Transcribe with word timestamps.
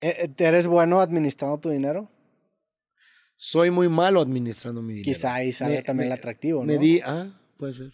Eh, 0.00 0.14
eh, 0.24 0.34
¿Eres 0.38 0.66
bueno 0.66 1.00
administrando 1.00 1.58
tu 1.58 1.70
dinero? 1.70 2.10
Soy 3.36 3.70
muy 3.70 3.88
malo 3.88 4.20
administrando 4.20 4.82
mi 4.82 4.94
dinero. 4.94 5.14
Quizá 5.14 5.34
ahí 5.34 5.52
sale 5.52 5.76
Me- 5.76 5.82
también 5.82 6.08
me- 6.08 6.14
el 6.14 6.18
atractivo, 6.18 6.60
¿no? 6.60 6.66
Me 6.66 6.78
di, 6.78 7.00
ah, 7.04 7.38
puede 7.58 7.74
ser. 7.74 7.92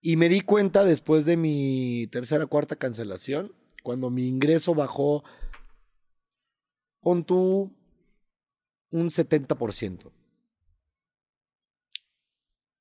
Y 0.00 0.16
me 0.16 0.28
di 0.28 0.40
cuenta 0.40 0.84
después 0.84 1.24
de 1.24 1.36
mi 1.36 2.08
tercera 2.10 2.46
cuarta 2.46 2.76
cancelación, 2.76 3.54
cuando 3.82 4.10
mi 4.10 4.26
ingreso 4.26 4.74
bajó, 4.74 5.22
pon 7.00 7.24
tú 7.24 7.74
un 8.90 9.10
70%. 9.10 10.12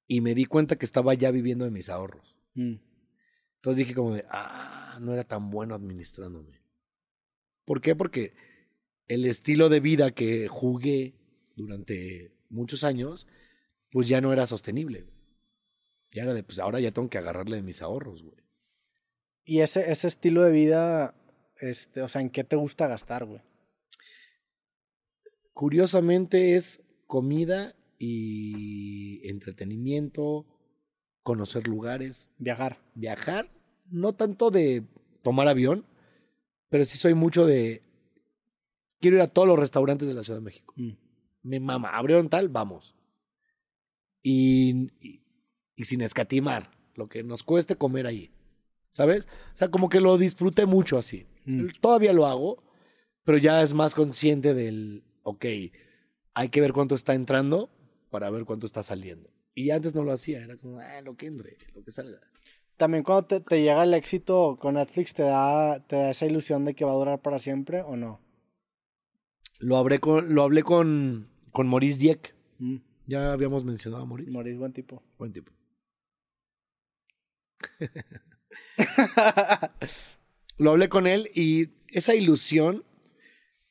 Y 0.07 0.19
me 0.21 0.35
di 0.35 0.45
cuenta 0.45 0.75
que 0.77 0.85
estaba 0.85 1.13
ya 1.13 1.31
viviendo 1.31 1.63
de 1.63 1.71
mis 1.71 1.89
ahorros. 1.89 2.35
Mm. 2.55 2.75
Entonces 3.55 3.77
dije 3.77 3.93
como 3.93 4.15
de, 4.15 4.25
ah, 4.29 4.97
no 4.99 5.13
era 5.13 5.23
tan 5.23 5.49
bueno 5.51 5.73
administrándome. 5.75 6.60
¿Por 7.65 7.81
qué? 7.81 7.95
Porque 7.95 8.33
el 9.07 9.25
estilo 9.25 9.69
de 9.69 9.79
vida 9.79 10.11
que 10.11 10.47
jugué 10.47 11.15
durante 11.55 12.33
muchos 12.49 12.83
años, 12.83 13.27
pues 13.91 14.07
ya 14.07 14.21
no 14.21 14.33
era 14.33 14.45
sostenible. 14.45 15.07
Ya 16.11 16.23
era 16.23 16.33
de, 16.33 16.43
pues 16.43 16.59
ahora 16.59 16.79
ya 16.79 16.91
tengo 16.91 17.09
que 17.09 17.17
agarrarle 17.17 17.57
de 17.57 17.63
mis 17.63 17.81
ahorros, 17.81 18.23
güey. 18.23 18.37
Y 19.43 19.61
ese, 19.61 19.91
ese 19.91 20.07
estilo 20.07 20.43
de 20.43 20.51
vida, 20.51 21.15
este, 21.59 22.01
o 22.01 22.07
sea, 22.07 22.21
¿en 22.21 22.29
qué 22.29 22.43
te 22.43 22.55
gusta 22.55 22.87
gastar, 22.87 23.25
güey? 23.25 23.41
Curiosamente 25.53 26.55
es 26.55 26.81
comida 27.07 27.75
y 27.97 29.27
entretenimiento, 29.27 30.45
conocer 31.23 31.67
lugares, 31.67 32.29
Viajar. 32.37 32.79
viajar, 32.95 33.51
no 33.85 34.13
tanto 34.13 34.49
de 34.49 34.83
tomar 35.23 35.47
avión, 35.47 35.85
pero 36.71 36.85
sí 36.85 36.97
soy 36.97 37.13
mucho 37.13 37.45
de, 37.45 37.81
quiero 39.01 39.17
ir 39.17 39.21
a 39.21 39.27
todos 39.27 39.45
los 39.45 39.59
restaurantes 39.59 40.07
de 40.07 40.13
la 40.13 40.23
Ciudad 40.23 40.39
de 40.39 40.45
México. 40.45 40.73
Mm. 40.77 40.91
Me 41.43 41.59
mama, 41.59 41.89
abrieron 41.89 42.29
tal, 42.29 42.47
vamos. 42.47 42.95
Y, 44.23 44.89
y, 45.01 45.21
y 45.75 45.83
sin 45.83 45.99
escatimar, 45.99 46.71
lo 46.95 47.09
que 47.09 47.23
nos 47.23 47.43
cueste 47.43 47.75
comer 47.75 48.07
ahí. 48.07 48.31
¿Sabes? 48.89 49.27
O 49.53 49.55
sea, 49.57 49.67
como 49.67 49.89
que 49.89 49.99
lo 49.99 50.17
disfruté 50.17 50.65
mucho 50.65 50.97
así. 50.97 51.27
Mm. 51.43 51.67
Todavía 51.81 52.13
lo 52.13 52.25
hago, 52.25 52.63
pero 53.25 53.37
ya 53.37 53.61
es 53.61 53.73
más 53.73 53.93
consciente 53.93 54.53
del, 54.53 55.03
ok, 55.23 55.45
hay 56.33 56.49
que 56.49 56.61
ver 56.61 56.71
cuánto 56.71 56.95
está 56.95 57.13
entrando 57.13 57.69
para 58.09 58.29
ver 58.29 58.45
cuánto 58.45 58.65
está 58.65 58.81
saliendo. 58.81 59.29
Y 59.53 59.71
antes 59.71 59.93
no 59.93 60.05
lo 60.05 60.13
hacía, 60.13 60.41
era 60.41 60.55
como, 60.55 60.79
ah, 60.79 61.01
lo 61.01 61.17
que 61.17 61.25
entre, 61.25 61.57
lo 61.73 61.83
que 61.83 61.91
salga. 61.91 62.21
También 62.81 63.03
cuando 63.03 63.27
te, 63.27 63.41
te 63.41 63.61
llega 63.61 63.83
el 63.83 63.93
éxito 63.93 64.57
con 64.59 64.73
Netflix, 64.73 65.13
¿te 65.13 65.21
da, 65.21 65.85
¿te 65.85 65.97
da 65.97 66.09
esa 66.09 66.25
ilusión 66.25 66.65
de 66.65 66.73
que 66.73 66.83
va 66.83 66.89
a 66.89 66.95
durar 66.95 67.21
para 67.21 67.37
siempre 67.37 67.83
o 67.83 67.95
no? 67.95 68.19
Lo 69.59 69.77
hablé 69.77 69.99
con, 69.99 70.33
lo 70.33 70.41
hablé 70.41 70.63
con, 70.63 71.29
con 71.51 71.67
Maurice 71.67 71.99
Dieck. 71.99 72.33
Mm. 72.57 72.77
Ya 73.05 73.33
habíamos 73.33 73.65
mencionado 73.65 74.01
a 74.01 74.07
Maurice. 74.07 74.31
Morís, 74.31 74.57
buen 74.57 74.73
tipo. 74.73 75.03
Buen 75.19 75.31
tipo. 75.31 75.51
Lo 80.57 80.71
hablé 80.71 80.89
con 80.89 81.05
él 81.05 81.29
y 81.35 81.69
esa 81.89 82.15
ilusión 82.15 82.83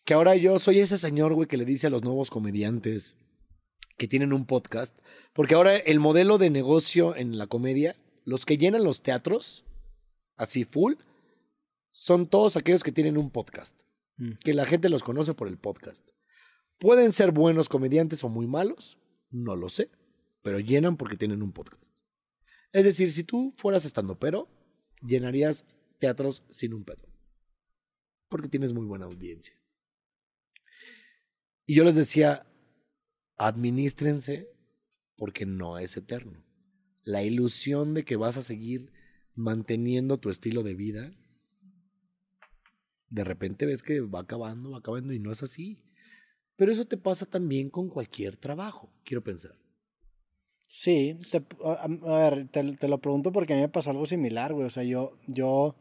que 0.05 0.15
ahora 0.15 0.37
yo 0.37 0.61
soy 0.61 0.79
ese 0.79 0.99
señor, 0.99 1.35
güey, 1.35 1.49
que 1.49 1.57
le 1.57 1.65
dice 1.65 1.89
a 1.89 1.91
los 1.91 2.05
nuevos 2.05 2.31
comediantes 2.31 3.17
que 3.99 4.07
tienen 4.07 4.33
un 4.33 4.47
podcast, 4.47 4.97
porque 5.33 5.57
ahora 5.57 5.77
el 5.77 5.99
modelo 5.99 6.39
de 6.39 6.49
negocio 6.49 7.17
en 7.17 7.39
la 7.39 7.49
comedia, 7.49 7.97
los 8.25 8.47
que 8.47 8.59
llenan 8.59 8.85
los 8.85 9.03
teatros, 9.03 9.65
así 10.37 10.65
full, 10.65 10.95
son 11.91 12.29
todos 12.29 12.57
aquellos 12.57 12.83
que 12.83 12.93
tienen 12.93 13.19
un 13.19 13.31
podcast, 13.31 13.81
Mm. 14.17 14.33
que 14.45 14.55
la 14.55 14.67
gente 14.67 14.89
los 14.89 15.03
conoce 15.03 15.35
por 15.35 15.49
el 15.49 15.59
podcast. 15.59 16.07
Pueden 16.79 17.13
ser 17.13 17.33
buenos 17.33 17.69
comediantes 17.69 18.23
o 18.25 18.29
muy 18.29 18.47
malos, 18.47 18.99
no 19.31 19.57
lo 19.57 19.69
sé, 19.69 19.91
pero 20.43 20.61
llenan 20.61 20.97
porque 20.97 21.17
tienen 21.17 21.43
un 21.43 21.53
podcast. 21.53 21.85
Es 22.73 22.85
decir, 22.85 23.13
si 23.13 23.25
tú 23.25 23.53
fueras 23.57 23.85
estando 23.85 24.19
pero, 24.19 24.49
llenarías 25.03 25.67
teatros 25.99 26.45
sin 26.51 26.75
un 26.75 26.85
pedo. 26.85 27.09
Porque 28.29 28.49
tienes 28.49 28.73
muy 28.75 28.87
buena 28.87 29.07
audiencia. 29.07 29.55
Y 31.67 31.75
yo 31.75 31.85
les 31.85 31.95
decía, 31.95 32.47
administrense 33.37 34.49
porque 35.17 35.47
no 35.47 35.79
es 35.79 35.97
eterno. 35.97 36.45
La 37.03 37.23
ilusión 37.23 37.95
de 37.95 38.05
que 38.05 38.17
vas 38.17 38.37
a 38.37 38.43
seguir 38.43 38.93
manteniendo 39.35 40.19
tu 40.19 40.31
estilo 40.31 40.63
de 40.63 40.75
vida, 40.75 41.13
de 43.09 43.25
repente 43.25 43.67
ves 43.67 43.83
que 43.83 44.01
va 44.01 44.21
acabando, 44.21 44.71
va 44.71 44.79
acabando 44.79 45.13
y 45.13 45.19
no 45.19 45.33
es 45.33 45.43
así. 45.43 45.83
Pero 46.57 46.73
eso 46.73 46.85
te 46.85 46.97
pasa 46.97 47.27
también 47.27 47.71
con 47.71 47.89
cualquier 47.89 48.37
trabajo, 48.37 48.93
quiero 49.05 49.25
pensar. 49.25 49.57
Sí, 50.67 51.19
te- 51.33 51.43
a, 51.65 52.31
ver, 52.31 52.49
te, 52.49 52.87
lo 52.87 52.99
pregunto 53.01 53.33
porque 53.33 53.55
a 53.55 53.57
mí 53.57 53.63
me 53.63 53.69
pasó 53.69 53.91
algo 53.91 54.07
similar, 54.07 54.53
güey. 54.53 54.67
O 54.67 54.71
sea, 54.71 54.85
yo, 54.85 55.19
yo 55.27 55.75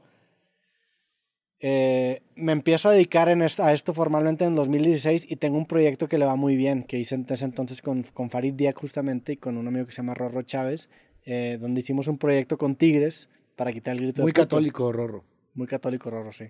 eh, 1.59 2.23
me 2.35 2.53
empiezo 2.53 2.89
a 2.89 2.93
dedicar 2.93 3.29
en 3.29 3.41
a 3.41 3.73
esto 3.73 3.93
formalmente 3.93 4.45
en 4.45 4.55
2016 4.55 5.29
y 5.29 5.35
tengo 5.35 5.57
un 5.57 5.65
proyecto 5.65 6.07
que 6.07 6.17
le 6.17 6.25
va 6.25 6.35
muy 6.35 6.55
bien, 6.55 6.83
que 6.83 6.97
hice 6.97 7.15
en 7.15 7.25
ese 7.29 7.45
entonces 7.45 7.81
con, 7.81 8.03
con 8.03 8.29
Farid 8.29 8.53
Diak 8.53 8.79
justamente 8.79 9.33
y 9.33 9.37
con 9.37 9.57
un 9.57 9.67
amigo 9.67 9.85
que 9.85 9.91
se 9.91 9.97
llama 9.97 10.15
Rorro 10.15 10.41
Chávez, 10.43 10.89
eh, 11.25 11.57
donde 11.59 11.79
hicimos 11.81 12.07
un 12.07 12.17
proyecto 12.17 12.57
con 12.57 12.75
Tigres 12.75 13.29
para 13.55 13.71
quitar 13.71 13.95
el 13.95 14.01
grito 14.03 14.21
Muy 14.21 14.31
de 14.31 14.33
puto. 14.33 14.45
católico, 14.47 14.91
Rorro. 14.91 15.23
Muy 15.53 15.67
católico, 15.67 16.09
Rorro, 16.09 16.31
sí. 16.31 16.45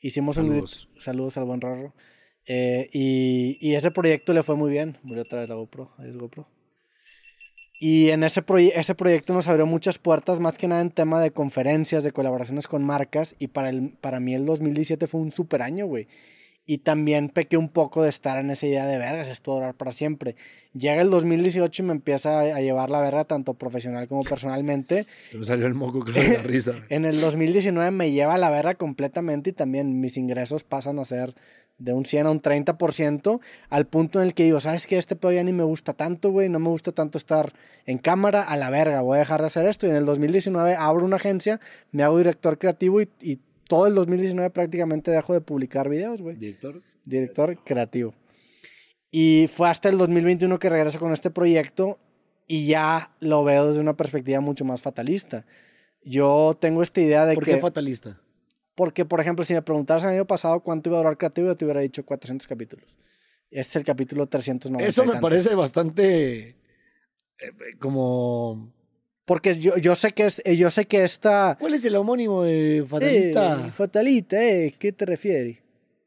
Hicimos 0.00 0.36
un 0.36 0.48
Saludos. 0.48 0.88
grito- 0.92 1.00
saludos 1.00 1.36
al 1.36 1.44
buen 1.44 1.60
Rorro. 1.60 1.94
Eh, 2.46 2.88
y, 2.92 3.58
y 3.60 3.74
ese 3.74 3.90
proyecto 3.90 4.32
le 4.32 4.42
fue 4.42 4.56
muy 4.56 4.70
bien. 4.70 4.98
Murió 5.02 5.22
otra 5.22 5.40
vez 5.40 5.48
la 5.48 5.54
GoPro. 5.54 5.92
Adiós, 5.98 6.16
GoPro. 6.16 6.48
Y 7.78 8.10
en 8.10 8.24
ese, 8.24 8.44
proye- 8.44 8.72
ese 8.74 8.94
proyecto 8.94 9.32
nos 9.32 9.48
abrió 9.48 9.64
muchas 9.66 9.98
puertas, 9.98 10.38
más 10.38 10.58
que 10.58 10.68
nada 10.68 10.82
en 10.82 10.90
tema 10.90 11.20
de 11.22 11.30
conferencias, 11.30 12.04
de 12.04 12.12
colaboraciones 12.12 12.66
con 12.66 12.84
marcas. 12.84 13.34
Y 13.38 13.48
para, 13.48 13.70
el, 13.70 13.90
para 14.00 14.20
mí 14.20 14.34
el 14.34 14.44
2017 14.44 15.06
fue 15.06 15.20
un 15.20 15.30
super 15.30 15.62
año, 15.62 15.86
güey. 15.86 16.06
Y 16.66 16.78
también 16.78 17.30
pequé 17.30 17.56
un 17.56 17.68
poco 17.68 18.02
de 18.02 18.08
estar 18.08 18.38
en 18.38 18.50
esa 18.50 18.66
idea 18.66 18.86
de 18.86 18.98
vergas, 18.98 19.28
esto 19.28 19.50
va 19.50 19.56
a 19.56 19.60
durar 19.60 19.74
para 19.74 19.92
siempre. 19.92 20.36
Llega 20.72 21.02
el 21.02 21.10
2018 21.10 21.82
y 21.82 21.86
me 21.86 21.92
empieza 21.92 22.40
a, 22.40 22.60
llevar 22.60 22.90
la 22.90 23.00
verga 23.00 23.24
tanto 23.24 23.54
profesional 23.54 24.06
como 24.06 24.22
personalmente. 24.22 25.06
Se 25.30 25.38
me 25.38 25.44
salió 25.44 25.66
el 25.66 25.74
moco 25.74 26.00
con 26.00 26.14
la 26.14 26.42
risa. 26.42 26.74
En 26.88 27.04
el 27.04 27.20
2019 27.20 27.90
me 27.90 28.12
lleva 28.12 28.38
la 28.38 28.50
verga 28.50 28.74
completamente 28.74 29.50
y 29.50 29.52
también 29.52 30.00
mis 30.00 30.16
ingresos 30.16 30.62
pasan 30.62 31.00
a 31.00 31.04
ser 31.04 31.34
de 31.80 31.94
un 31.94 32.04
100 32.04 32.26
a 32.26 32.30
un 32.30 32.40
30%, 32.40 33.40
al 33.70 33.86
punto 33.86 34.20
en 34.20 34.26
el 34.26 34.34
que 34.34 34.44
digo, 34.44 34.60
¿sabes 34.60 34.86
qué? 34.86 34.98
Este 34.98 35.16
pedo 35.16 35.32
ya 35.32 35.42
ni 35.42 35.52
me 35.52 35.64
gusta 35.64 35.94
tanto, 35.94 36.30
güey, 36.30 36.48
no 36.48 36.60
me 36.60 36.68
gusta 36.68 36.92
tanto 36.92 37.18
estar 37.18 37.54
en 37.86 37.98
cámara, 37.98 38.42
a 38.42 38.56
la 38.56 38.70
verga, 38.70 39.00
voy 39.00 39.16
a 39.16 39.20
dejar 39.20 39.40
de 39.40 39.46
hacer 39.46 39.66
esto. 39.66 39.86
Y 39.86 39.90
en 39.90 39.96
el 39.96 40.04
2019 40.04 40.76
abro 40.76 41.04
una 41.04 41.16
agencia, 41.16 41.58
me 41.90 42.02
hago 42.02 42.18
director 42.18 42.58
creativo 42.58 43.00
y, 43.00 43.08
y 43.22 43.40
todo 43.70 43.86
el 43.86 43.94
2019 43.94 44.50
prácticamente 44.50 45.12
dejo 45.12 45.32
de 45.32 45.40
publicar 45.40 45.88
videos, 45.88 46.20
güey. 46.20 46.34
Director. 46.34 46.82
Director 47.04 47.56
creativo. 47.64 48.12
Y 49.12 49.46
fue 49.46 49.68
hasta 49.68 49.88
el 49.88 49.96
2021 49.96 50.58
que 50.58 50.68
regreso 50.68 50.98
con 50.98 51.12
este 51.12 51.30
proyecto 51.30 52.00
y 52.48 52.66
ya 52.66 53.14
lo 53.20 53.44
veo 53.44 53.68
desde 53.68 53.80
una 53.80 53.96
perspectiva 53.96 54.40
mucho 54.40 54.64
más 54.64 54.82
fatalista. 54.82 55.46
Yo 56.02 56.58
tengo 56.60 56.82
esta 56.82 57.00
idea 57.00 57.24
de 57.26 57.34
¿Por 57.36 57.44
que... 57.44 57.52
qué 57.52 57.60
fatalista? 57.60 58.20
Porque, 58.74 59.04
por 59.04 59.20
ejemplo, 59.20 59.44
si 59.44 59.54
me 59.54 59.62
preguntaras 59.62 60.02
el 60.02 60.10
año 60.10 60.26
pasado 60.26 60.58
cuánto 60.60 60.90
iba 60.90 60.98
a 60.98 61.02
durar 61.02 61.16
creativo, 61.16 61.46
yo 61.46 61.56
te 61.56 61.64
hubiera 61.64 61.80
dicho 61.80 62.04
400 62.04 62.48
capítulos. 62.48 62.98
Este 63.52 63.70
es 63.70 63.76
el 63.76 63.84
capítulo 63.84 64.26
390. 64.26 64.84
Eso 64.88 65.04
me 65.04 65.20
parece 65.20 65.54
bastante 65.54 66.56
eh, 67.38 67.52
como... 67.78 68.72
Porque 69.30 69.56
yo, 69.56 69.76
yo 69.76 69.94
sé 69.94 70.10
que 70.10 70.26
es, 70.26 70.42
eh, 70.44 70.56
yo 70.56 70.70
sé 70.70 70.86
que 70.86 71.04
esta... 71.04 71.56
¿Cuál 71.60 71.74
es 71.74 71.84
el 71.84 71.94
homónimo 71.94 72.42
de 72.42 72.84
fatalista? 72.84 73.64
Eh, 73.68 73.70
fatalista, 73.70 74.42
eh, 74.44 74.74
¿qué 74.76 74.90
te 74.90 75.06
refieres? 75.06 75.58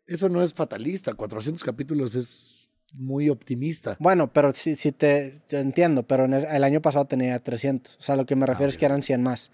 Eso 0.06 0.28
no 0.28 0.44
es 0.44 0.53
fatalista. 0.53 1.13
400 1.13 1.63
capítulos 1.63 2.16
es 2.16 2.67
muy 2.93 3.29
optimista. 3.29 3.96
Bueno, 3.97 4.34
pero 4.34 4.53
si, 4.53 4.75
si 4.75 4.91
te, 4.91 5.40
te 5.47 5.58
entiendo, 5.59 6.03
pero 6.03 6.25
en 6.25 6.34
el, 6.34 6.43
el 6.43 6.66
año 6.66 6.81
pasado 6.81 7.05
tenía 7.05 7.40
300. 7.40 7.96
O 7.96 8.02
sea, 8.02 8.17
lo 8.17 8.25
que 8.25 8.35
me 8.35 8.46
refiero 8.46 8.70
es 8.70 8.78
que 8.78 8.84
eran 8.87 9.02
100 9.03 9.23
más. 9.23 9.49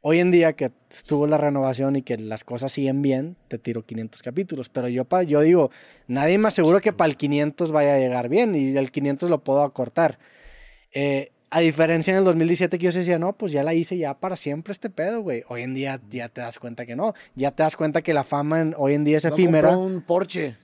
Hoy 0.00 0.18
en 0.20 0.30
día 0.30 0.54
que 0.54 0.72
estuvo 0.90 1.26
la 1.26 1.36
renovación 1.36 1.96
y 1.96 2.02
que 2.02 2.16
las 2.16 2.44
cosas 2.44 2.72
siguen 2.72 3.02
bien, 3.02 3.36
te 3.48 3.58
tiro 3.58 3.84
500 3.84 4.22
capítulos. 4.22 4.70
Pero 4.70 4.88
yo, 4.88 5.04
pa- 5.04 5.22
yo 5.22 5.42
digo, 5.42 5.70
nadie 6.06 6.38
me 6.38 6.48
asegura 6.48 6.80
que 6.80 6.94
para 6.94 7.10
el 7.10 7.18
500 7.18 7.72
vaya 7.72 7.96
a 7.96 7.98
llegar 7.98 8.30
bien 8.30 8.54
y 8.54 8.74
el 8.74 8.90
500 8.90 9.28
lo 9.28 9.44
puedo 9.44 9.62
acortar. 9.62 10.18
Eh, 10.94 11.31
a 11.54 11.60
diferencia 11.60 12.12
en 12.12 12.18
el 12.18 12.24
2017 12.24 12.78
que 12.78 12.84
yo 12.86 12.90
decía, 12.92 13.18
no, 13.18 13.34
pues 13.34 13.52
ya 13.52 13.62
la 13.62 13.74
hice 13.74 13.96
ya 13.98 14.18
para 14.18 14.36
siempre 14.36 14.72
este 14.72 14.88
pedo, 14.90 15.20
güey. 15.20 15.44
Hoy 15.48 15.62
en 15.62 15.74
día 15.74 16.00
ya 16.10 16.28
te 16.28 16.40
das 16.40 16.58
cuenta 16.58 16.86
que 16.86 16.96
no. 16.96 17.14
Ya 17.34 17.50
te 17.50 17.62
das 17.62 17.76
cuenta 17.76 18.02
que 18.02 18.14
la 18.14 18.24
fama 18.24 18.60
en- 18.60 18.74
hoy 18.78 18.94
en 18.94 19.04
día 19.04 19.18
es 19.18 19.24
No 19.24 19.30
efímera. 19.30 19.76
un 19.76 20.00
Porsche. 20.02 20.56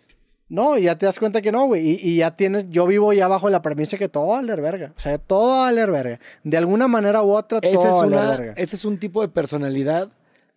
No, 0.48 0.78
ya 0.78 0.96
te 0.96 1.04
das 1.04 1.18
cuenta 1.18 1.42
que 1.42 1.52
no, 1.52 1.66
güey. 1.66 1.86
Y, 1.86 2.00
y 2.02 2.16
ya 2.16 2.34
tienes, 2.34 2.70
yo 2.70 2.86
vivo 2.86 3.12
ya 3.12 3.28
bajo 3.28 3.50
la 3.50 3.60
premisa 3.60 3.98
que 3.98 4.08
todo 4.08 4.28
va 4.28 4.38
a 4.38 4.40
valer 4.40 4.62
verga. 4.62 4.94
O 4.96 5.00
sea, 5.00 5.18
todo 5.18 5.48
va 5.50 5.60
a 5.60 5.64
valer 5.70 5.90
verga. 5.90 6.20
De 6.42 6.56
alguna 6.56 6.88
manera 6.88 7.22
u 7.22 7.32
otra, 7.32 7.60
todo 7.60 7.70
Ese 7.70 7.82
es, 7.88 7.94
va 7.94 7.98
a 7.98 8.00
valer 8.06 8.18
una, 8.18 8.30
verga. 8.30 8.52
ese 8.56 8.76
es 8.76 8.84
un 8.86 8.98
tipo 8.98 9.20
de 9.20 9.28
personalidad 9.28 10.10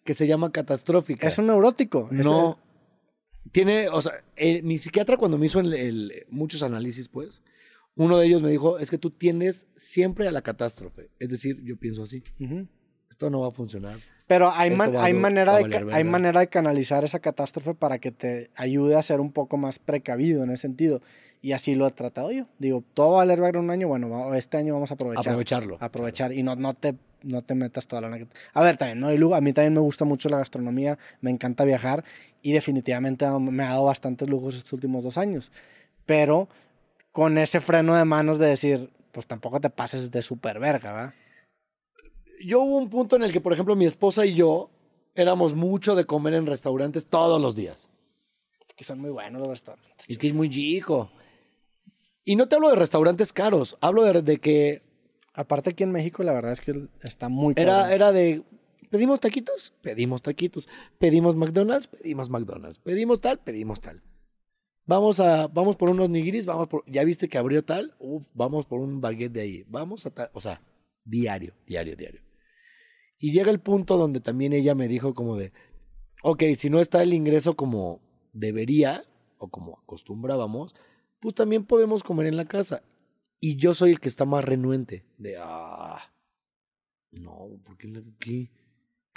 que 0.06 0.14
se 0.14 0.28
llama 0.28 0.52
catastrófica. 0.54 1.28
Es 1.28 1.38
un 1.38 1.48
neurótico. 1.48 2.08
Es- 2.12 2.26
no 2.26 2.58
Tiene, 3.52 3.90
o 3.90 4.02
sea, 4.02 4.14
eh, 4.38 4.62
mi 4.62 4.78
psiquiatra 4.78 5.18
cuando 5.18 5.38
me 5.38 5.48
hizo 5.48 5.60
el- 5.60 5.74
el- 5.74 6.26
muchos 6.30 6.64
análisis, 6.64 7.10
pues, 7.10 7.42
uno 7.96 8.18
de 8.18 8.28
ellos 8.28 8.42
me 8.42 8.50
dijo, 8.50 8.80
es 8.80 8.90
que 8.90 8.98
tú 8.98 9.12
tiendes 9.12 9.68
siempre 9.76 10.28
a 10.28 10.32
la 10.32 10.42
catástrofe. 10.42 11.10
Es 11.20 11.30
decir, 11.30 11.62
yo 11.64 11.78
pienso 11.78 12.04
así, 12.04 12.24
Ujú. 12.40 12.68
esto 13.10 13.30
no 13.30 13.42
va 13.42 13.50
a 13.50 13.52
funcionar. 13.52 13.98
Pero 14.28 14.50
hay, 14.50 14.72
man- 14.72 14.96
hay, 14.98 15.14
manera 15.14 15.56
de, 15.58 15.64
valer 15.64 15.88
hay 15.94 16.04
manera 16.06 16.40
de 16.40 16.48
canalizar 16.48 17.04
esa 17.04 17.20
catástrofe 17.20 17.74
para 17.74 18.00
que 18.00 18.12
te 18.12 18.50
ayude 18.56 18.96
a 18.96 19.04
ser 19.04 19.20
un 19.20 19.32
poco 19.34 19.58
más 19.58 19.78
precavido 19.78 20.44
en 20.44 20.52
ese 20.52 20.62
sentido. 20.62 21.02
Y 21.42 21.52
así 21.52 21.76
lo 21.76 21.86
he 21.86 21.92
tratado 21.92 22.32
yo. 22.32 22.46
Digo, 22.60 22.84
todo 22.94 23.10
va 23.12 23.16
a 23.16 23.18
valer 23.26 23.42
verga 23.42 23.60
un 23.60 23.72
año, 23.72 23.88
bueno, 23.90 24.34
este 24.36 24.58
año 24.58 24.74
vamos 24.74 24.92
a 24.92 24.94
aprovechar. 24.94 25.34
Aprovecharlo. 25.34 25.78
Aprovechar 25.82 26.32
y 26.32 26.44
no, 26.44 26.56
no, 26.56 26.74
te, 26.74 26.96
no 27.24 27.42
te 27.42 27.56
metas 27.56 27.88
toda 27.88 28.02
la 28.04 28.28
A 28.54 28.62
ver, 28.62 28.78
también, 28.78 29.00
¿no? 29.00 29.36
a 29.36 29.42
mí 29.42 29.52
también 29.52 29.74
me 29.74 29.80
gusta 29.82 30.06
mucho 30.06 30.30
la 30.30 30.38
gastronomía, 30.38 30.98
me 31.20 31.30
encanta 31.32 31.66
viajar 31.66 32.06
y 32.42 32.54
definitivamente 32.54 33.26
me 33.40 33.64
ha 33.64 33.70
dado 33.70 33.86
bastantes 33.86 34.30
lujos 34.30 34.56
estos 34.56 34.72
últimos 34.72 35.04
dos 35.04 35.18
años. 35.18 35.52
Pero 36.06 36.48
con 37.12 37.38
ese 37.38 37.60
freno 37.60 37.96
de 37.96 38.06
manos 38.06 38.40
de 38.40 38.48
decir, 38.48 38.90
pues 39.12 39.28
tampoco 39.28 39.60
te 39.60 39.70
pases 39.70 40.12
de 40.12 40.22
super 40.22 40.60
verga, 40.60 40.92
¿va? 40.92 41.14
Yo 42.44 42.62
hubo 42.62 42.78
un 42.78 42.90
punto 42.90 43.16
en 43.16 43.24
el 43.24 43.32
que, 43.32 43.42
por 43.42 43.54
ejemplo, 43.54 43.76
mi 43.76 43.86
esposa 43.86 44.26
y 44.26 44.34
yo 44.34 44.72
éramos 45.14 45.54
mucho 45.54 45.96
de 45.96 46.06
comer 46.06 46.34
en 46.34 46.48
restaurantes 46.48 47.08
todos 47.08 47.42
los 47.42 47.56
días. 47.56 47.90
Que 48.76 48.84
son 48.84 49.00
muy 49.00 49.12
buenos 49.12 49.42
los 49.42 49.50
restaurantes. 49.50 50.10
Y 50.10 50.16
que 50.18 50.28
es 50.28 50.34
muy 50.34 50.50
chico. 50.50 51.12
Y 52.24 52.36
no 52.36 52.48
te 52.48 52.56
hablo 52.56 52.70
de 52.70 52.76
restaurantes 52.76 53.34
caros, 53.34 53.78
hablo 53.82 54.04
de, 54.04 54.22
de 54.22 54.40
que 54.40 54.82
Aparte 55.34 55.70
aquí 55.70 55.84
en 55.84 55.92
México 55.92 56.24
la 56.24 56.34
verdad 56.34 56.52
es 56.52 56.62
que 56.62 56.88
está 57.04 57.30
muy 57.30 57.54
era, 57.56 57.74
cabrón. 57.74 57.92
era 57.94 58.12
de, 58.12 58.44
¿pedimos 58.90 59.20
taquitos? 59.20 59.74
Pedimos 59.82 60.22
taquitos. 60.22 60.68
¿Pedimos 60.98 61.36
McDonald's? 61.36 61.88
Pedimos 61.88 62.30
McDonald's. 62.30 62.80
¿Pedimos 62.80 63.22
tal? 63.22 63.40
Pedimos 63.40 63.80
tal. 63.80 64.02
Vamos 64.86 65.20
a, 65.20 65.48
vamos 65.48 65.76
por 65.76 65.90
unos 65.90 66.10
nigiris, 66.10 66.46
vamos 66.46 66.68
por, 66.68 66.84
ya 66.88 67.04
viste 67.04 67.30
que 67.30 67.38
abrió 67.38 67.64
tal, 67.64 67.96
Uf, 68.00 68.28
vamos 68.34 68.66
por 68.66 68.80
un 68.80 69.00
baguette 69.00 69.34
de 69.34 69.42
ahí, 69.42 69.64
vamos 69.68 70.06
a 70.06 70.12
tal, 70.14 70.30
o 70.34 70.42
sea, 70.42 70.62
diario, 71.04 71.54
diario, 71.66 71.96
diario. 71.96 72.22
Y 73.20 73.32
llega 73.32 73.52
el 73.52 73.60
punto 73.60 73.98
donde 73.98 74.20
también 74.20 74.54
ella 74.54 74.74
me 74.74 74.88
dijo 74.88 75.14
como 75.14 75.38
de, 75.38 75.54
ok, 76.24 76.44
si 76.58 76.70
no 76.70 76.80
está 76.80 77.04
el 77.04 77.14
ingreso 77.14 77.56
como 77.56 78.02
debería 78.34 79.04
o 79.38 79.50
como 79.50 79.80
acostumbrábamos, 79.80 80.76
pues 81.20 81.36
también 81.36 81.66
podemos 81.66 82.04
comer 82.04 82.26
en 82.26 82.38
la 82.38 82.46
casa. 82.46 82.84
Y 83.40 83.58
yo 83.58 83.74
soy 83.74 83.92
el 83.92 84.00
que 84.00 84.10
está 84.10 84.26
más 84.26 84.44
renuente 84.44 85.06
de, 85.18 85.38
ah, 85.40 86.14
no, 87.12 87.50
¿por 87.64 87.78
qué, 87.78 87.92
qué 88.20 88.50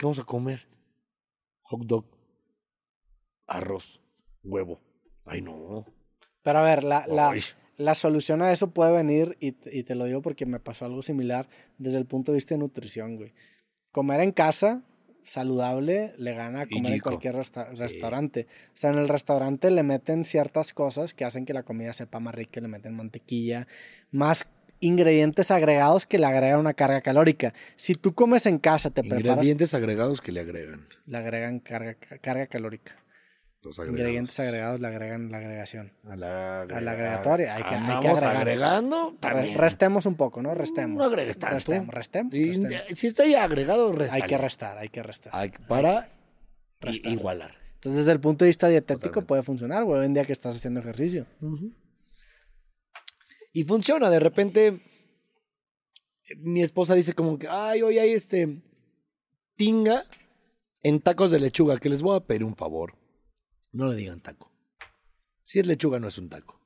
vamos 0.02 0.18
a 0.18 0.24
comer? 0.24 0.68
Hot 1.62 1.80
dog, 1.86 2.04
arroz, 3.46 4.00
huevo. 4.42 4.80
Ay, 5.26 5.40
no. 5.42 5.86
Pero 6.42 6.58
a 6.58 6.62
ver, 6.64 6.84
la, 6.84 7.06
la, 7.06 7.34
la 7.76 7.94
solución 7.94 8.42
a 8.42 8.52
eso 8.52 8.70
puede 8.70 8.92
venir, 8.92 9.36
y, 9.40 9.52
te- 9.52 9.76
y 9.76 9.82
te 9.82 9.94
lo 9.94 10.04
digo 10.04 10.20
porque 10.22 10.46
me 10.46 10.60
pasó 10.60 10.84
algo 10.84 11.02
similar 11.02 11.48
desde 11.78 11.98
el 11.98 12.06
punto 12.06 12.32
de 12.32 12.36
vista 12.36 12.54
de 12.54 12.58
nutrición, 12.58 13.16
güey. 13.16 13.32
Comer 13.92 14.20
en 14.20 14.32
casa, 14.32 14.82
saludable, 15.22 16.12
le 16.18 16.34
gana 16.34 16.62
a 16.62 16.66
comer 16.66 16.92
en 16.92 17.00
cualquier 17.00 17.34
resta- 17.36 17.70
restaurante. 17.74 18.46
O 18.68 18.76
sea, 18.76 18.90
en 18.90 18.98
el 18.98 19.08
restaurante 19.08 19.70
le 19.70 19.82
meten 19.82 20.24
ciertas 20.24 20.72
cosas 20.72 21.14
que 21.14 21.24
hacen 21.24 21.46
que 21.46 21.54
la 21.54 21.62
comida 21.62 21.92
sepa 21.92 22.20
más 22.20 22.34
rica, 22.34 22.60
le 22.60 22.68
meten 22.68 22.94
mantequilla, 22.94 23.66
más 24.10 24.46
ingredientes 24.80 25.50
agregados 25.50 26.04
que 26.04 26.18
le 26.18 26.26
agregan 26.26 26.60
una 26.60 26.74
carga 26.74 27.00
calórica. 27.00 27.54
Si 27.76 27.94
tú 27.94 28.12
comes 28.14 28.44
en 28.46 28.58
casa, 28.58 28.90
te 28.90 29.02
preparas, 29.02 29.24
Ingredientes 29.38 29.72
agregados 29.72 30.20
que 30.20 30.30
le 30.32 30.40
agregan. 30.40 30.86
le 31.06 31.16
agregan 31.16 31.58
carga, 31.60 31.94
carga 32.20 32.46
calórica. 32.46 32.96
Los 33.64 33.78
agregados. 33.78 34.00
Ingredientes 34.00 34.40
agregados 34.40 34.80
le 34.80 34.86
agregan 34.88 35.30
la 35.30 35.38
agregación. 35.38 35.92
A 36.04 36.16
la, 36.16 36.60
A 36.62 36.80
la 36.80 36.90
agregatoria, 36.92 37.54
hay 37.56 37.62
que- 37.62 37.68
hay 37.68 37.72
que 37.72 37.76
Andamos 37.76 38.06
agregar. 38.18 38.36
agregando. 38.36 39.10
Re- 39.12 39.16
también. 39.20 39.58
Restemos 39.58 40.06
un 40.06 40.14
poco, 40.16 40.42
¿no? 40.42 40.54
Restemos. 40.54 40.98
No 40.98 41.04
agregues 41.04 41.38
tanto. 41.38 41.54
Restemos, 41.56 41.94
restemos. 41.94 42.32
Si 42.96 43.06
está 43.06 43.26
ya 43.26 43.44
agregado, 43.44 43.90
resta. 43.92 44.14
Hay 44.16 44.22
que 44.22 44.36
restar, 44.38 44.78
hay 44.78 44.88
que 44.90 45.02
restar. 45.02 45.32
Hay 45.34 45.50
para 45.66 46.08
restar. 46.80 47.12
igualar. 47.12 47.52
Entonces, 47.76 48.00
desde 48.00 48.12
el 48.12 48.20
punto 48.20 48.44
de 48.44 48.48
vista 48.50 48.68
dietético 48.68 48.98
Totalmente. 49.00 49.26
puede 49.28 49.42
funcionar, 49.42 49.84
güey. 49.84 50.00
Hoy 50.00 50.06
en 50.06 50.14
día 50.14 50.24
que 50.24 50.32
estás 50.32 50.56
haciendo 50.56 50.80
ejercicio. 50.80 51.26
Y 53.52 53.64
funciona. 53.64 54.10
De 54.10 54.20
repente, 54.20 54.80
mi 56.38 56.62
esposa 56.62 56.94
dice 56.94 57.12
como 57.12 57.38
que, 57.38 57.46
ay, 57.48 57.82
hoy 57.82 57.98
hay 57.98 58.12
este 58.12 58.62
tinga 59.56 60.02
en 60.82 61.00
tacos 61.00 61.30
de 61.30 61.40
lechuga, 61.40 61.78
que 61.78 61.88
les 61.88 62.02
voy 62.02 62.16
a 62.16 62.20
pedir 62.20 62.44
un 62.44 62.56
favor. 62.56 62.94
No 63.74 63.88
le 63.88 63.96
digan 63.96 64.20
taco. 64.20 64.50
Si 65.44 65.58
es 65.60 65.66
lechuga, 65.66 66.00
no 66.00 66.08
es 66.08 66.16
un 66.16 66.30
taco. 66.30 66.58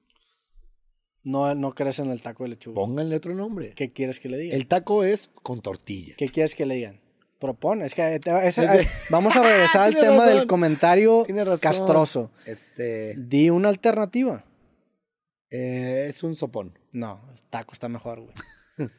No, 1.24 1.52
no 1.54 1.74
crees 1.74 1.98
en 1.98 2.10
el 2.10 2.22
taco 2.22 2.44
de 2.44 2.50
lechuga. 2.50 2.76
Pónganle 2.76 3.16
otro 3.16 3.34
nombre. 3.34 3.72
¿Qué 3.74 3.92
quieres 3.92 4.20
que 4.20 4.28
le 4.28 4.38
digan? 4.38 4.56
El 4.56 4.68
taco 4.68 5.02
es 5.04 5.30
con 5.42 5.60
tortilla. 5.60 6.14
¿Qué 6.16 6.28
quieres 6.28 6.54
que 6.54 6.64
le 6.64 6.76
digan? 6.76 7.00
Propone. 7.40 7.84
Es 7.84 7.94
que 7.94 8.14
ese- 8.16 8.46
Ese- 8.64 8.88
vamos 9.10 9.34
a 9.36 9.42
regresar 9.42 9.82
al 9.86 9.94
tema 9.94 10.18
razón. 10.18 10.36
del 10.38 10.46
comentario 10.46 11.26
castroso. 11.60 12.30
Este 12.46 13.14
Di 13.16 13.50
una 13.50 13.68
alternativa. 13.68 14.44
eh, 15.50 16.06
es 16.08 16.22
un 16.22 16.36
sopón. 16.36 16.78
No, 16.92 17.20
el 17.32 17.42
taco 17.44 17.72
está 17.72 17.88
mejor, 17.88 18.20
güey. 18.20 18.34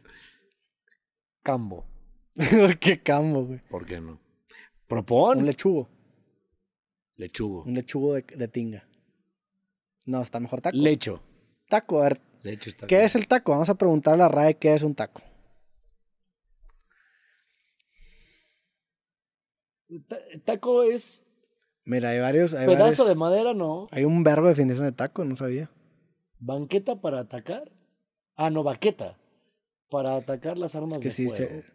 Cambo. 1.43 1.85
¿Qué 2.79 3.01
cambo, 3.01 3.45
güey? 3.45 3.59
¿Por 3.69 3.85
qué 3.85 3.99
no? 3.99 4.19
Propon. 4.87 5.39
Un 5.39 5.45
lechugo. 5.45 5.89
Lechugo. 7.19 7.63
Un 7.63 7.73
lechugo 7.73 8.13
de, 8.13 8.21
de 8.21 8.47
tinga. 8.47 8.87
No, 10.05 10.21
está 10.21 10.39
mejor 10.39 10.61
taco. 10.61 10.77
Lecho. 10.77 11.21
taco, 11.69 11.99
a 11.99 12.03
ver, 12.03 12.21
Lecho 12.43 12.69
está 12.69 12.87
¿Qué 12.87 12.95
bien. 12.95 13.05
es 13.05 13.15
el 13.15 13.27
taco? 13.27 13.51
Vamos 13.51 13.67
a 13.69 13.75
preguntar 13.75 14.13
a 14.13 14.17
la 14.17 14.27
RAE 14.29 14.55
qué 14.57 14.73
es 14.73 14.81
un 14.83 14.95
taco. 14.95 15.21
Ta- 20.07 20.19
Taco 20.45 20.83
es 20.83 21.23
Mira, 21.83 22.09
hay 22.09 22.19
varios. 22.19 22.53
Hay, 22.53 22.67
pedazo 22.67 23.03
varios- 23.03 23.07
de 23.07 23.15
madera, 23.15 23.53
no. 23.53 23.87
hay 23.91 24.05
un 24.05 24.23
verbo 24.23 24.43
de 24.47 24.53
definición 24.53 24.85
de 24.85 24.91
taco, 24.91 25.25
no 25.25 25.35
sabía. 25.35 25.69
Banqueta 26.39 27.01
para 27.01 27.19
atacar. 27.21 27.71
Ah, 28.35 28.49
no, 28.49 28.63
baqueta. 28.63 29.17
Para 29.89 30.15
atacar 30.15 30.57
las 30.57 30.75
armas 30.75 30.99
Que 30.99 31.05
de 31.05 31.11
sí, 31.11 31.27
fuego. 31.27 31.35
se- 31.49 31.65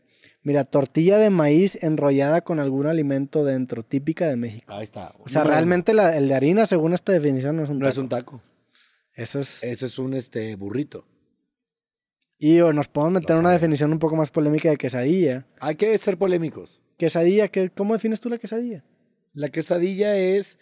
Mira, 0.43 0.65
tortilla 0.65 1.19
de 1.19 1.31
maíz 1.31 1.79
enrollada 1.83 2.43
con 2.43 2.61
algún 2.61 2.87
alimento 2.87 3.45
dentro, 3.45 3.83
típica 3.83 4.29
de 4.29 4.37
México. 4.37 4.73
Ahí 4.73 4.85
está. 4.85 5.15
O 5.19 5.29
sea, 5.29 5.45
realmente 5.45 5.95
la- 5.95 6.17
el 6.17 6.29
de 6.29 6.35
harina, 6.35 6.67
según 6.67 6.93
esta 6.95 7.13
definición, 7.13 7.57
no 7.57 7.65
es 7.65 7.69
un 7.71 7.77
uno. 7.77 7.87
No 7.87 7.91
taco. 7.91 7.93
es 7.93 7.99
un 7.99 8.09
taco. 8.09 8.43
Eso 9.15 9.41
es. 9.41 9.63
Eso 9.63 9.87
es 9.87 9.99
un 9.99 10.15
este 10.15 10.55
burrito. 10.57 11.07
Y 12.39 12.61
o 12.61 12.73
nos 12.73 12.89
podemos 12.89 13.21
meter 13.23 13.37
una 13.37 13.53
definición 13.53 13.93
un 13.93 13.99
poco 13.99 14.17
más 14.17 14.31
polémica 14.31 14.69
de 14.69 14.77
quesadilla. 14.77 15.47
Hay 15.61 15.77
que 15.77 15.97
ser 15.99 16.19
polémicos. 16.19 16.81
Quesadilla, 16.99 17.49
¿qué, 17.49 17.71
¿cómo 17.71 17.95
defines 17.95 18.21
tú 18.21 18.29
la 18.29 18.39
quesadilla? 18.39 18.85
La 19.33 19.49
quesadilla 19.49 20.17
es. 20.17 20.59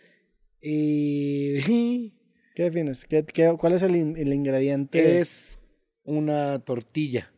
eh, 0.60 1.62
¿Qué 2.54 2.62
defines? 2.64 3.04
¿Qué, 3.06 3.24
qué- 3.24 3.56
cuál 3.58 3.72
es 3.72 3.82
el, 3.82 3.94
el 3.94 4.32
ingrediente? 4.32 5.18
es 5.20 5.58
una 6.04 6.58
tortilla 6.58 7.31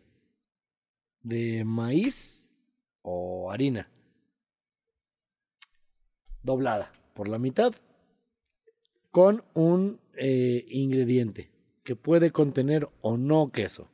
de 1.24 1.64
maíz 1.64 2.48
o 3.02 3.50
harina 3.50 3.90
doblada 6.42 6.92
por 7.14 7.28
la 7.28 7.38
mitad 7.38 7.72
con 9.10 9.44
un 9.54 10.00
eh, 10.16 10.64
ingrediente 10.68 11.50
que 11.84 11.96
puede 11.96 12.30
contener 12.30 12.88
o 13.00 13.16
no 13.16 13.50
queso. 13.52 13.88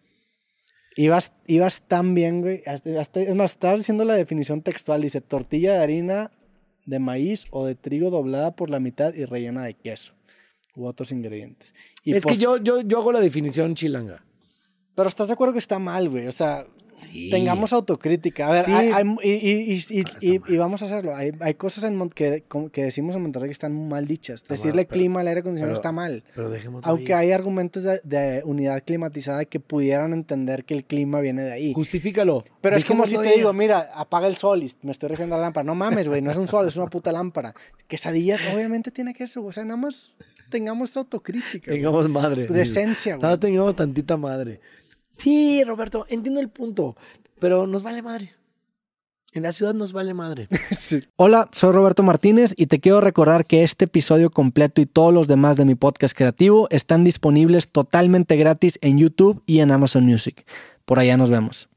Ibas, 0.96 1.32
ibas 1.46 1.82
tan 1.86 2.14
bien, 2.14 2.40
güey. 2.40 2.62
Hasta- 2.66 3.00
hasta- 3.00 3.20
es 3.20 3.34
más, 3.34 3.52
estabas 3.52 3.78
diciendo 3.80 4.04
la 4.04 4.14
definición 4.14 4.62
textual. 4.62 5.02
Dice 5.02 5.20
tortilla 5.20 5.74
de 5.74 5.82
harina 5.82 6.32
de 6.86 6.98
maíz 6.98 7.46
o 7.50 7.64
de 7.64 7.74
trigo 7.74 8.10
doblada 8.10 8.56
por 8.56 8.70
la 8.70 8.80
mitad 8.80 9.14
y 9.14 9.24
rellena 9.24 9.64
de 9.64 9.74
queso. 9.74 10.14
U 10.74 10.86
otros 10.86 11.12
ingredientes. 11.12 11.74
Y 12.04 12.14
es 12.14 12.24
que 12.24 12.36
yo, 12.36 12.56
yo, 12.56 12.80
yo 12.80 12.98
hago 12.98 13.12
la 13.12 13.20
definición 13.20 13.74
chilanga. 13.74 14.24
Pero 14.94 15.08
estás 15.08 15.28
de 15.28 15.34
acuerdo 15.34 15.52
que 15.52 15.58
está 15.58 15.78
mal, 15.78 16.08
güey. 16.08 16.26
O 16.26 16.32
sea, 16.32 16.66
Sí. 17.00 17.30
tengamos 17.30 17.72
autocrítica. 17.72 18.48
A 18.48 18.50
ver, 18.52 18.64
Sí. 18.64 18.72
hay- 18.72 18.90
hay- 18.90 19.16
y, 19.22 19.30
y- 19.30 20.04
y- 20.20 20.40
y- 20.48 20.56
vamos 20.56 20.82
a 20.82 20.84
hacerlo. 20.86 21.14
Hay, 21.14 21.32
hay 21.40 21.54
cosas 21.54 21.84
en 21.84 21.96
Mon- 21.96 22.10
que, 22.10 22.44
que 22.72 22.84
decimos 22.84 23.14
en 23.16 23.22
Monterrey 23.22 23.48
que 23.48 23.52
están 23.52 23.88
mal 23.88 24.06
dichas. 24.06 24.42
Está 24.42 24.54
Decirle 24.54 24.82
mal, 24.82 24.86
pero- 24.86 24.98
clima 24.98 25.20
al 25.20 25.28
aire 25.28 25.40
acondicionado 25.40 25.72
pero- 25.72 25.78
está 25.80 25.92
mal. 25.92 26.22
Pero 26.34 26.50
Aunque 26.84 27.14
hay 27.14 27.32
argumentos 27.32 27.82
de, 27.82 28.00
de 28.04 28.42
unidad 28.44 28.82
climatizada 28.84 29.44
que 29.44 29.60
pudieran 29.60 30.12
entender 30.12 30.64
que 30.64 30.74
el 30.74 30.84
clima 30.84 31.20
viene 31.20 31.42
de 31.42 31.52
ahí. 31.52 31.72
Justifícalo. 31.74 32.44
Pero 32.60 32.76
es 32.76 32.84
como 32.84 33.06
si 33.06 33.16
te 33.18 33.34
digo, 33.36 33.52
mira, 33.52 33.90
apaga 33.94 34.26
el 34.26 34.36
sol 34.36 34.62
y 34.62 34.70
me 34.82 34.92
estoy 34.92 35.08
refiriendo 35.08 35.34
a 35.36 35.38
la 35.38 35.44
lámpara. 35.46 35.64
No 35.64 35.74
mames, 35.74 36.08
güey, 36.08 36.22
no 36.22 36.30
es 36.30 36.36
un 36.36 36.48
sol, 36.48 36.66
es 36.66 36.76
una 36.76 36.86
puta 36.86 37.12
lámpara. 37.12 37.54
Quesadilla 37.88 38.38
obviamente 38.54 38.90
tiene 38.90 39.14
queso, 39.14 39.44
o 39.44 39.52
sea, 39.52 39.64
nada 39.64 39.76
más 39.76 40.12
tengamos 40.50 40.96
autocrítica. 40.96 41.70
Tengamos 41.70 42.08
madre. 42.08 42.46
Decencia, 42.48 43.16
güey. 43.16 43.28
No 43.30 43.38
tengamos 43.38 43.76
tantita 43.76 44.16
madre. 44.16 44.60
Sí, 45.20 45.62
Roberto, 45.64 46.06
entiendo 46.08 46.40
el 46.40 46.48
punto, 46.48 46.96
pero 47.38 47.66
nos 47.66 47.82
vale 47.82 48.00
madre. 48.00 48.32
En 49.32 49.44
la 49.44 49.52
ciudad 49.52 49.74
nos 49.74 49.92
vale 49.92 50.14
madre. 50.14 50.48
Hola, 51.16 51.48
soy 51.52 51.72
Roberto 51.72 52.02
Martínez 52.02 52.54
y 52.56 52.66
te 52.66 52.80
quiero 52.80 53.00
recordar 53.00 53.46
que 53.46 53.62
este 53.62 53.84
episodio 53.84 54.30
completo 54.30 54.80
y 54.80 54.86
todos 54.86 55.14
los 55.14 55.28
demás 55.28 55.56
de 55.56 55.66
mi 55.66 55.76
podcast 55.76 56.16
creativo 56.16 56.68
están 56.70 57.04
disponibles 57.04 57.68
totalmente 57.68 58.36
gratis 58.36 58.78
en 58.80 58.98
YouTube 58.98 59.42
y 59.46 59.60
en 59.60 59.70
Amazon 59.70 60.04
Music. 60.04 60.44
Por 60.84 60.98
allá 60.98 61.16
nos 61.16 61.30
vemos. 61.30 61.70